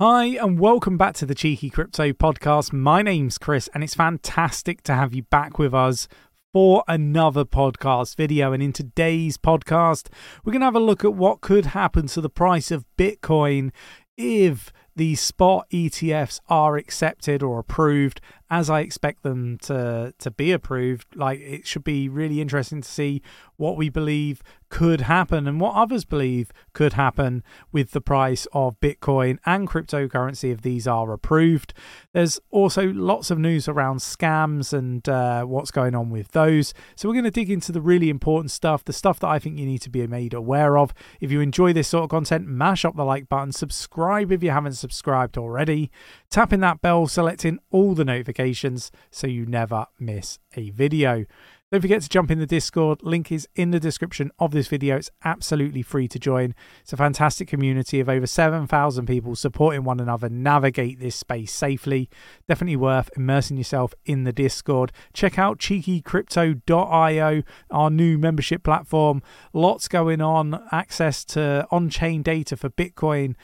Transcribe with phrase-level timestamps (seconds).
[0.00, 2.72] Hi, and welcome back to the Cheeky Crypto Podcast.
[2.72, 6.08] My name's Chris, and it's fantastic to have you back with us
[6.52, 8.52] for another podcast video.
[8.52, 10.08] And in today's podcast,
[10.42, 13.70] we're going to have a look at what could happen to the price of Bitcoin
[14.16, 18.20] if the spot ETFs are accepted or approved
[18.54, 21.16] as I expect them to to be approved.
[21.16, 23.20] Like it should be really interesting to see
[23.56, 28.78] what we believe could happen and what others believe could happen with the price of
[28.80, 31.72] Bitcoin and cryptocurrency if these are approved.
[32.12, 36.74] There's also lots of news around scams and uh, what's going on with those.
[36.96, 39.58] So we're going to dig into the really important stuff, the stuff that I think
[39.58, 40.92] you need to be made aware of.
[41.20, 44.50] If you enjoy this sort of content, mash up the like button, subscribe if you
[44.50, 45.92] haven't subscribed already,
[46.34, 51.24] tapping that bell, selecting all the notifications so you never miss a video.
[51.70, 53.02] Don't forget to jump in the Discord.
[53.02, 54.96] Link is in the description of this video.
[54.96, 56.54] It's absolutely free to join.
[56.82, 62.08] It's a fantastic community of over 7,000 people supporting one another navigate this space safely.
[62.48, 64.92] Definitely worth immersing yourself in the Discord.
[65.12, 69.22] Check out cheekycrypto.io, our new membership platform.
[69.52, 70.64] Lots going on.
[70.72, 73.34] Access to on chain data for Bitcoin,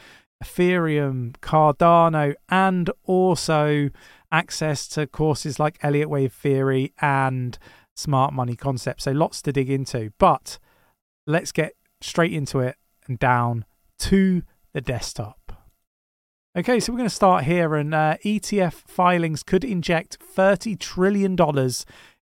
[0.43, 3.91] Ethereum, Cardano, and also
[4.33, 7.59] access to courses like Elliott Wave Theory and
[7.97, 9.03] smart money concept.
[9.03, 10.13] So lots to dig into.
[10.19, 10.59] But
[11.27, 13.65] let's get straight into it and down
[14.01, 15.37] to the desktop.
[16.57, 21.37] Okay, so we're going to start here, and uh, ETF filings could inject $30 trillion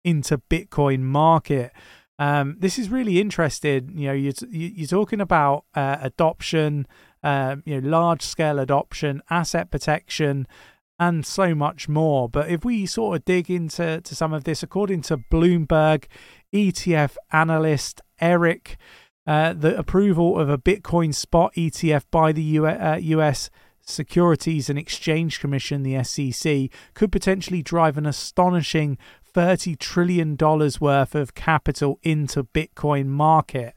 [0.03, 1.73] into Bitcoin market.
[2.19, 3.92] Um, this is really interesting.
[3.98, 6.87] You know, you're, you're talking about uh, adoption,
[7.25, 10.47] uh, you know, large scale adoption, asset protection,
[10.98, 12.28] and so much more.
[12.28, 16.05] But if we sort of dig into to some of this, according to Bloomberg
[16.55, 18.77] ETF analyst Eric,
[19.27, 24.78] uh, the approval of a Bitcoin spot ETF by the U- uh, US Securities and
[24.78, 28.98] Exchange Commission, the SEC, could potentially drive an astonishing
[29.34, 30.36] $30 trillion
[30.80, 33.74] worth of capital into Bitcoin market.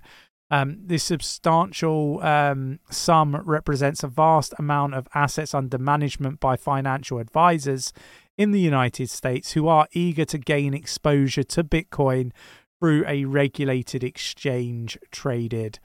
[0.50, 7.20] Um, this substantial um, sum represents a vast amount of assets under management by financial
[7.20, 7.92] advisors
[8.38, 12.32] in the United States who are eager to gain exposure to Bitcoin
[12.80, 15.80] through a regulated exchange traded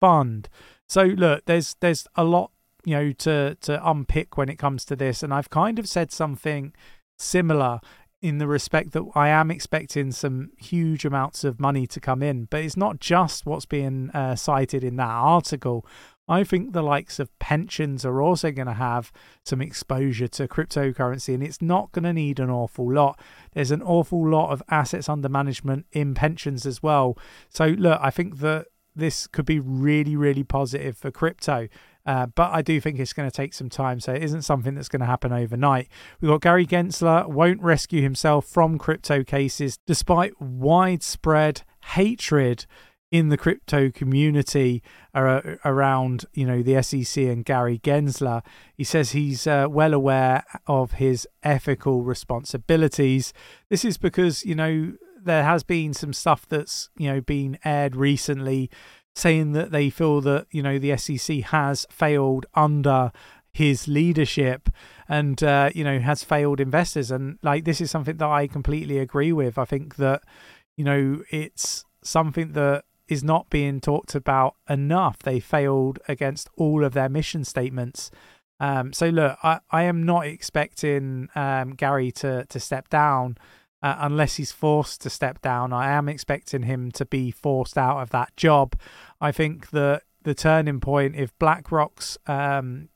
[0.00, 0.48] fund.
[0.88, 2.50] So look, there's there's a lot
[2.84, 6.12] you know to to unpick when it comes to this, and I've kind of said
[6.12, 6.72] something
[7.18, 7.80] similar
[8.24, 12.46] in the respect that I am expecting some huge amounts of money to come in.
[12.46, 15.84] But it's not just what's being uh, cited in that article.
[16.26, 19.12] I think the likes of pensions are also going to have
[19.44, 23.20] some exposure to cryptocurrency, and it's not going to need an awful lot.
[23.52, 27.18] There's an awful lot of assets under management in pensions as well.
[27.50, 31.68] So, look, I think that this could be really, really positive for crypto.
[32.06, 34.74] Uh, but I do think it's going to take some time, so it isn't something
[34.74, 35.88] that's going to happen overnight.
[36.20, 42.66] We've got Gary Gensler won't rescue himself from crypto cases despite widespread hatred
[43.14, 44.82] in the crypto community
[45.14, 48.42] around you know the SEC and Gary Gensler.
[48.76, 53.32] He says he's uh, well aware of his ethical responsibilities.
[53.70, 57.94] This is because you know there has been some stuff that's you know been aired
[57.94, 58.68] recently
[59.14, 63.12] saying that they feel that you know the SEC has failed under
[63.52, 64.68] his leadership
[65.08, 68.98] and uh, you know has failed investors and like this is something that I completely
[68.98, 69.58] agree with.
[69.58, 70.22] I think that
[70.76, 75.18] you know it's something that is not being talked about enough.
[75.20, 78.10] They failed against all of their mission statements.
[78.60, 83.36] Um, so look, I, I am not expecting um, Gary to to step down
[83.84, 85.70] uh, unless he's forced to step down.
[85.70, 88.80] I am expecting him to be forced out of that job.
[89.20, 92.88] I think that the turning point, if BlackRock's um,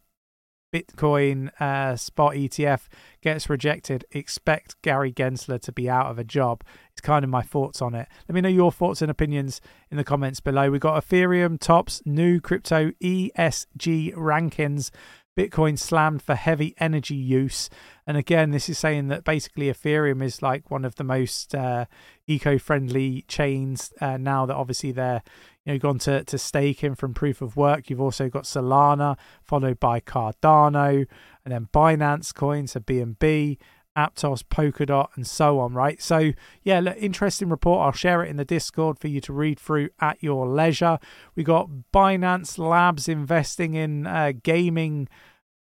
[0.72, 2.88] Bitcoin uh, spot ETF
[3.20, 6.64] gets rejected, expect Gary Gensler to be out of a job.
[6.92, 8.08] It's kind of my thoughts on it.
[8.26, 9.60] Let me know your thoughts and opinions
[9.90, 10.70] in the comments below.
[10.70, 14.90] We've got Ethereum tops new crypto ESG rankings
[15.38, 17.70] Bitcoin slammed for heavy energy use.
[18.08, 21.84] And again, this is saying that basically Ethereum is like one of the most uh,
[22.26, 25.22] eco-friendly chains uh, now that obviously they're
[25.64, 27.88] you know gone to to staking from proof of work.
[27.88, 31.06] You've also got Solana, followed by Cardano,
[31.44, 33.58] and then Binance coins, so BNB.
[33.98, 36.00] Aptos, Polkadot, and so on, right?
[36.00, 37.80] So, yeah, look, interesting report.
[37.84, 41.00] I'll share it in the Discord for you to read through at your leisure.
[41.34, 45.08] We got Binance Labs investing in uh, gaming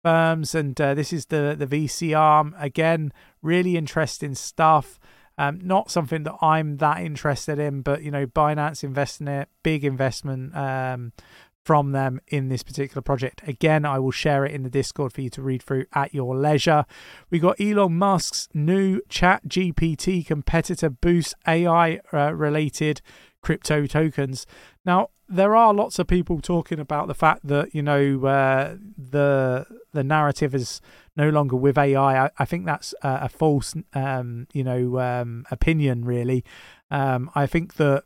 [0.04, 2.56] firms, and uh, this is the the VC arm.
[2.60, 3.12] Again,
[3.42, 5.00] really interesting stuff.
[5.40, 9.84] Um, not something that I'm that interested in, but you know, Binance investing it, big
[9.84, 11.12] investment um,
[11.68, 13.42] from them in this particular project.
[13.46, 16.34] Again, I will share it in the Discord for you to read through at your
[16.34, 16.86] leisure.
[17.30, 23.02] We got Elon Musk's new Chat GPT competitor boost AI uh, related
[23.42, 24.48] crypto tokens.
[24.86, 29.66] Now, there are lots of people talking about the fact that you know uh, the
[29.92, 30.80] the narrative is
[31.18, 32.28] no longer with AI.
[32.28, 36.06] I, I think that's a, a false, um, you know, um, opinion.
[36.06, 36.46] Really,
[36.90, 38.06] um, I think that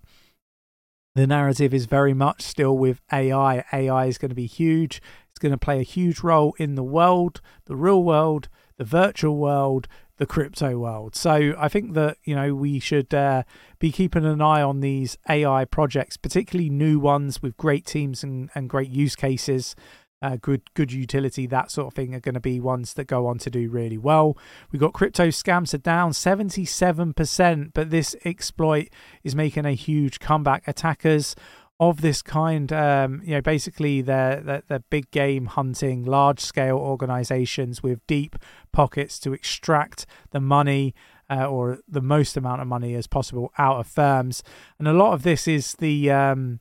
[1.16, 3.66] the narrative is very much still with AI.
[3.74, 5.02] AI is going to be huge.
[5.30, 8.48] It's going to play a huge role in the world, the real world,
[8.78, 9.88] the virtual world,
[10.18, 11.16] the crypto world.
[11.16, 13.44] So I think that you know we should uh,
[13.80, 18.50] be keeping an eye on these AI projects, particularly new ones with great teams and,
[18.54, 19.76] and great use cases
[20.22, 23.28] uh, good good utility, that sort of thing, are going to be ones that go
[23.28, 24.38] on to do really well.
[24.72, 28.90] We've got crypto scams are down 77%, but this exploit
[29.24, 30.68] is making a huge comeback.
[30.68, 31.36] Attackers
[31.80, 36.78] of this kind, um, you know, basically they're, they're, they're big game hunting large scale
[36.78, 38.36] organizations with deep
[38.72, 40.94] pockets to extract the money
[41.28, 44.44] uh, or the most amount of money as possible out of firms.
[44.78, 46.60] And a lot of this is the um,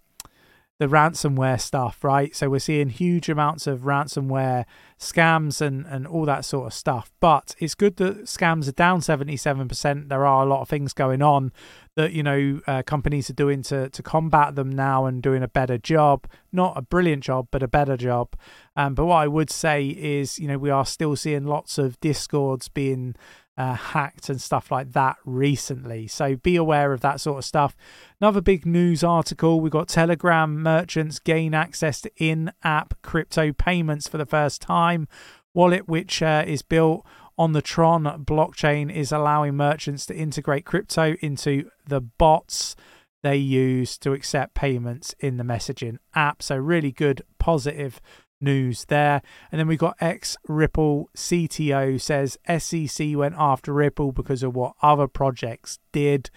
[0.81, 2.35] the ransomware stuff, right?
[2.35, 4.65] So we're seeing huge amounts of ransomware
[4.99, 7.12] scams and, and all that sort of stuff.
[7.21, 10.09] But it's good that scams are down 77%.
[10.09, 11.53] There are a lot of things going on
[11.97, 15.49] that, you know, uh, companies are doing to, to combat them now and doing a
[15.49, 16.27] better job.
[16.50, 18.35] Not a brilliant job, but a better job.
[18.75, 22.00] Um, but what I would say is, you know, we are still seeing lots of
[22.00, 23.17] discords being
[23.61, 26.07] uh, hacked and stuff like that recently.
[26.07, 27.77] So be aware of that sort of stuff.
[28.19, 34.09] Another big news article we've got Telegram merchants gain access to in app crypto payments
[34.09, 35.07] for the first time.
[35.53, 37.05] Wallet, which uh, is built
[37.37, 42.75] on the Tron blockchain, is allowing merchants to integrate crypto into the bots
[43.23, 46.43] they use to accept payments in the messaging app.
[46.43, 48.01] So, really good, positive
[48.41, 49.23] news there.
[49.51, 54.75] And then we've got ex Ripple CTO says SEC went after Ripple because of what
[54.83, 56.31] other projects did.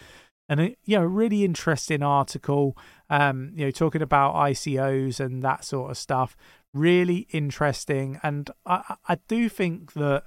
[0.49, 2.77] And a, you know, really interesting article.
[3.09, 6.35] Um, you know, talking about ICOs and that sort of stuff.
[6.73, 10.23] Really interesting, and I, I do think that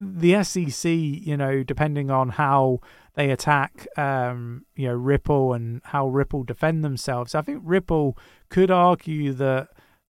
[0.00, 2.80] the SEC, you know, depending on how
[3.14, 8.18] they attack, um, you know, Ripple and how Ripple defend themselves, I think Ripple
[8.50, 9.68] could argue that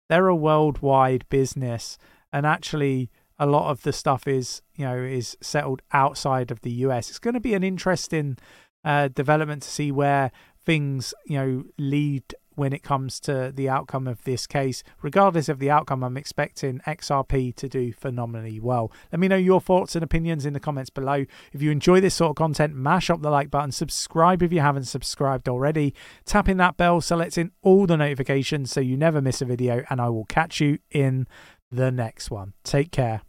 [0.09, 1.97] they're a worldwide business,
[2.31, 3.09] and actually
[3.39, 7.09] a lot of the stuff is you know is settled outside of the US.
[7.09, 8.38] It's going to be an interesting
[8.83, 10.31] uh, development to see where
[10.65, 12.23] things you know lead
[12.55, 14.83] when it comes to the outcome of this case.
[15.01, 18.91] Regardless of the outcome, I'm expecting XRP to do phenomenally well.
[19.11, 21.25] Let me know your thoughts and opinions in the comments below.
[21.51, 24.59] If you enjoy this sort of content, mash up the like button, subscribe if you
[24.59, 25.94] haven't subscribed already,
[26.25, 30.00] tap in that bell, selecting all the notifications so you never miss a video, and
[30.00, 31.27] I will catch you in
[31.71, 32.53] the next one.
[32.63, 33.21] Take care.